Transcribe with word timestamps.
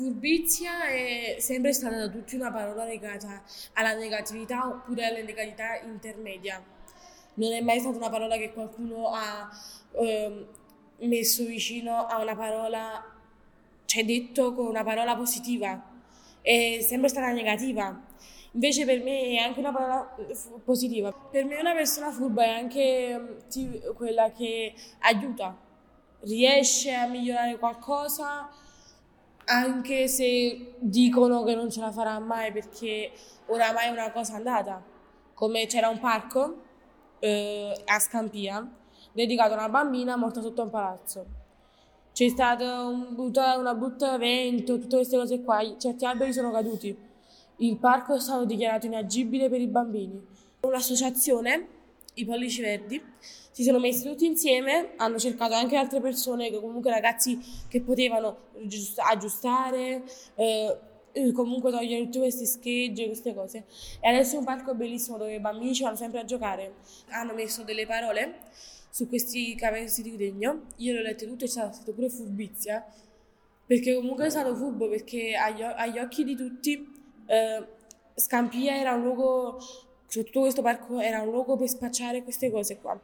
Furbizia 0.00 0.86
è 0.86 1.36
sempre 1.40 1.74
stata 1.74 1.94
da 1.94 2.08
tutti 2.08 2.34
una 2.34 2.50
parola 2.50 2.84
legata 2.86 3.42
alla 3.74 3.92
negatività 3.92 4.66
oppure 4.66 5.04
alla 5.04 5.18
negatività 5.18 5.78
intermedia. 5.78 6.64
Non 7.34 7.52
è 7.52 7.60
mai 7.60 7.80
stata 7.80 7.98
una 7.98 8.08
parola 8.08 8.38
che 8.38 8.50
qualcuno 8.50 9.10
ha 9.12 9.50
eh, 9.92 10.46
messo 11.00 11.44
vicino 11.44 12.06
a 12.06 12.18
una 12.18 12.34
parola, 12.34 13.04
cioè 13.84 14.02
detto 14.06 14.54
con 14.54 14.68
una 14.68 14.82
parola 14.82 15.14
positiva. 15.16 15.78
È 16.40 16.78
sempre 16.80 17.10
stata 17.10 17.30
negativa. 17.32 18.02
Invece 18.52 18.86
per 18.86 19.02
me 19.02 19.20
è 19.32 19.36
anche 19.36 19.60
una 19.60 19.72
parola 19.72 20.16
positiva. 20.64 21.12
Per 21.12 21.44
me 21.44 21.60
una 21.60 21.74
persona 21.74 22.10
furba 22.10 22.44
è 22.44 22.48
anche 22.48 23.36
quella 23.94 24.32
che 24.32 24.72
aiuta, 25.00 25.54
riesce 26.20 26.94
a 26.94 27.06
migliorare 27.06 27.58
qualcosa 27.58 28.48
anche 29.50 30.06
se 30.06 30.74
dicono 30.78 31.42
che 31.42 31.56
non 31.56 31.70
ce 31.70 31.80
la 31.80 31.90
farà 31.90 32.18
mai 32.20 32.52
perché 32.52 33.10
oramai 33.46 33.88
è 33.88 33.90
una 33.90 34.12
cosa 34.12 34.36
andata. 34.36 34.82
Come 35.34 35.66
c'era 35.66 35.88
un 35.88 35.98
parco 35.98 36.62
eh, 37.18 37.82
a 37.84 37.98
Scampia 37.98 38.66
dedicato 39.12 39.54
a 39.54 39.56
una 39.56 39.68
bambina 39.68 40.16
morta 40.16 40.40
sotto 40.40 40.62
un 40.62 40.70
palazzo. 40.70 41.26
C'è 42.12 42.28
stato 42.28 42.64
un 42.64 43.14
brutta, 43.14 43.56
una 43.58 43.74
brutta 43.74 44.16
vento, 44.18 44.78
tutte 44.78 44.96
queste 44.96 45.16
cose 45.16 45.42
qua, 45.42 45.60
certi 45.78 46.04
alberi 46.04 46.32
sono 46.32 46.52
caduti. 46.52 46.96
Il 47.56 47.76
parco 47.76 48.14
è 48.14 48.20
stato 48.20 48.44
dichiarato 48.44 48.86
inagibile 48.86 49.48
per 49.48 49.60
i 49.60 49.66
bambini. 49.66 50.24
Un'associazione, 50.60 51.66
i 52.22 52.24
Pollici 52.24 52.60
Verdi, 52.60 53.02
si 53.50 53.62
sono 53.62 53.78
messi 53.78 54.08
tutti 54.08 54.26
insieme, 54.26 54.92
hanno 54.96 55.18
cercato 55.18 55.54
anche 55.54 55.76
altre 55.76 56.00
persone, 56.00 56.50
comunque 56.52 56.90
ragazzi 56.90 57.38
che 57.68 57.80
potevano 57.80 58.48
aggiustare, 59.02 60.04
eh, 60.36 60.78
eh, 61.12 61.32
comunque 61.32 61.70
togliere 61.70 62.04
tutti 62.04 62.18
questi 62.18 62.46
schegge, 62.46 63.06
queste 63.06 63.34
cose. 63.34 63.64
E 64.00 64.08
adesso 64.08 64.36
è 64.36 64.38
un 64.38 64.44
parco 64.44 64.74
bellissimo 64.74 65.18
dove 65.18 65.34
i 65.34 65.40
bambini 65.40 65.74
ci 65.74 65.82
vanno 65.82 65.96
sempre 65.96 66.20
a 66.20 66.24
giocare. 66.24 66.74
Hanno 67.08 67.34
messo 67.34 67.62
delle 67.62 67.86
parole 67.86 68.38
su 68.90 69.08
questi 69.08 69.54
capezzoli 69.54 70.10
di 70.10 70.16
legno, 70.16 70.66
io 70.76 70.92
le 70.94 71.00
ho 71.00 71.02
lette 71.02 71.26
tutte, 71.26 71.46
c'è 71.46 71.50
stato 71.72 71.92
pure 71.92 72.08
furbizia, 72.08 72.84
perché 73.66 73.94
comunque 73.94 74.26
è 74.26 74.30
stato 74.30 74.54
furbo, 74.54 74.88
perché 74.88 75.34
agli, 75.34 75.62
agli 75.62 75.98
occhi 75.98 76.24
di 76.24 76.34
tutti 76.34 76.92
eh, 77.26 77.64
Scampia 78.16 78.76
era 78.76 78.94
un 78.94 79.02
luogo, 79.02 79.58
cioè 80.10 80.24
tutto 80.24 80.40
questo 80.40 80.60
parco 80.60 80.98
era 80.98 81.22
un 81.22 81.30
luogo 81.30 81.56
per 81.56 81.68
spacciare 81.68 82.24
queste 82.24 82.50
cose 82.50 82.78
qua. 82.78 83.00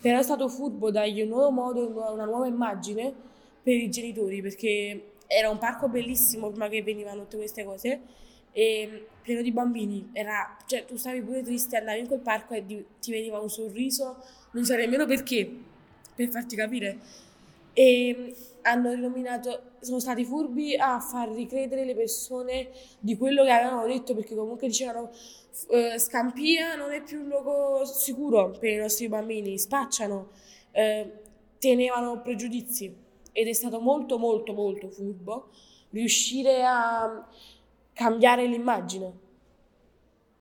Però 0.00 0.18
è 0.18 0.22
stato 0.22 0.48
furbo 0.48 0.92
dargli 0.92 1.20
un 1.22 1.28
nuovo 1.28 1.50
modo, 1.50 2.12
una 2.12 2.26
nuova 2.26 2.46
immagine 2.46 3.12
per 3.60 3.74
i 3.74 3.90
genitori, 3.90 4.40
perché 4.40 5.14
era 5.26 5.50
un 5.50 5.58
parco 5.58 5.88
bellissimo 5.88 6.50
prima 6.50 6.68
che 6.68 6.82
venivano 6.82 7.22
tutte 7.22 7.38
queste 7.38 7.64
cose 7.64 8.00
e 8.52 9.06
pieno 9.20 9.42
di 9.42 9.50
bambini. 9.50 10.10
Era, 10.12 10.56
cioè, 10.66 10.84
tu 10.84 10.96
stavi 10.96 11.22
pure 11.22 11.42
triste, 11.42 11.76
andavi 11.76 11.98
in 12.00 12.06
quel 12.06 12.20
parco 12.20 12.54
e 12.54 12.64
ti 12.64 13.10
veniva 13.10 13.40
un 13.40 13.50
sorriso, 13.50 14.22
non 14.52 14.64
sai 14.64 14.76
nemmeno 14.76 15.06
perché, 15.06 15.50
per 16.14 16.28
farti 16.28 16.54
capire. 16.54 16.98
E 17.74 18.34
hanno 18.62 18.92
rinominato, 18.92 19.72
sono 19.80 20.00
stati 20.00 20.24
furbi 20.24 20.74
a 20.76 20.98
far 21.00 21.30
ricredere 21.30 21.84
le 21.84 21.94
persone 21.94 22.70
di 22.98 23.16
quello 23.16 23.44
che 23.44 23.50
avevano 23.50 23.86
detto, 23.86 24.14
perché 24.14 24.34
comunque 24.34 24.68
dicevano 24.68 25.10
eh, 25.68 25.98
Scampia 25.98 26.74
non 26.74 26.92
è 26.92 27.02
più 27.02 27.20
un 27.20 27.28
luogo 27.28 27.84
sicuro 27.84 28.50
per 28.58 28.70
i 28.70 28.76
nostri 28.76 29.08
bambini, 29.08 29.58
spacciano, 29.58 30.30
eh, 30.72 31.12
tenevano 31.58 32.22
pregiudizi. 32.22 33.02
Ed 33.32 33.48
è 33.48 33.52
stato 33.52 33.80
molto 33.80 34.16
molto 34.16 34.52
molto 34.52 34.88
furbo 34.88 35.48
riuscire 35.90 36.62
a 36.64 37.28
cambiare 37.92 38.46
l'immagine 38.46 39.23